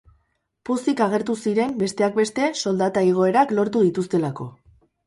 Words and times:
Pozik 0.69 1.03
agertu 1.07 1.35
ziren, 1.43 1.75
besteak 1.83 2.17
beste, 2.23 2.51
soldata-igoerak 2.65 3.57
lortu 3.61 3.89
dituztelako. 3.91 4.53